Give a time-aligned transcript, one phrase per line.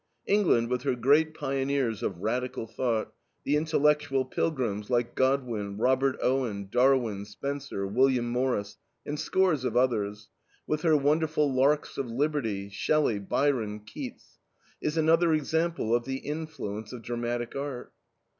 [0.25, 3.13] England with her great pioneers of radical thought,
[3.43, 10.29] the intellectual pilgrims like Godwin, Robert Owen, Darwin, Spencer, William Morris, and scores of others;
[10.65, 14.39] with her wonderful larks of liberty Shelley, Byron, Keats
[14.81, 17.93] is another example of the influence of dramatic art.